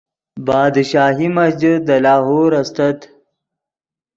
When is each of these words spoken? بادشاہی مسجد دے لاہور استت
بادشاہی 0.45 1.27
مسجد 1.37 1.77
دے 1.87 1.97
لاہور 2.03 2.51
استت 2.59 2.99